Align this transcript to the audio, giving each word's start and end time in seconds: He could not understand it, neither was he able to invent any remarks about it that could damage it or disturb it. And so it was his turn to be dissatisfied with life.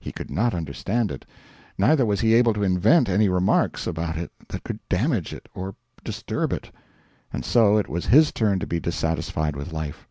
He 0.00 0.10
could 0.10 0.28
not 0.28 0.54
understand 0.54 1.12
it, 1.12 1.24
neither 1.78 2.04
was 2.04 2.18
he 2.18 2.34
able 2.34 2.52
to 2.52 2.64
invent 2.64 3.08
any 3.08 3.28
remarks 3.28 3.86
about 3.86 4.16
it 4.16 4.32
that 4.48 4.64
could 4.64 4.80
damage 4.88 5.32
it 5.32 5.48
or 5.54 5.76
disturb 6.02 6.52
it. 6.52 6.72
And 7.32 7.44
so 7.44 7.76
it 7.76 7.88
was 7.88 8.06
his 8.06 8.32
turn 8.32 8.58
to 8.58 8.66
be 8.66 8.80
dissatisfied 8.80 9.54
with 9.54 9.72
life. 9.72 10.08